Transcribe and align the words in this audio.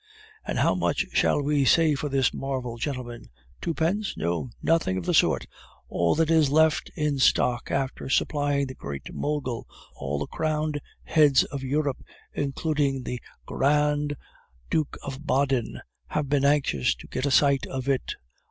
"And 0.43 0.57
how 0.57 0.73
much 0.73 1.05
shall 1.13 1.43
we 1.43 1.63
say 1.63 1.93
for 1.93 2.09
this 2.09 2.33
marvel, 2.33 2.79
gentlemen? 2.79 3.27
Twopence? 3.61 4.17
No. 4.17 4.49
Nothing 4.59 4.97
of 4.97 5.05
the 5.05 5.13
sort. 5.13 5.45
All 5.89 6.15
that 6.15 6.31
is 6.31 6.49
left 6.49 6.89
in 6.95 7.19
stock 7.19 7.69
after 7.69 8.09
supplying 8.09 8.65
the 8.65 8.73
Great 8.73 9.13
Mogul. 9.13 9.67
All 9.93 10.17
the 10.17 10.25
crowned 10.25 10.81
heads 11.03 11.43
of 11.43 11.61
Europe, 11.61 12.03
including 12.33 13.03
the 13.03 13.21
Gr 13.45 13.63
r 13.63 13.69
rand 13.69 14.15
Duke 14.71 14.97
of 15.03 15.27
Baden, 15.27 15.79
have 16.07 16.27
been 16.27 16.45
anxious 16.45 16.95
to 16.95 17.05
get 17.07 17.27
a 17.27 17.31
sight 17.31 17.67
of 17.67 17.87
it. 17.87 18.15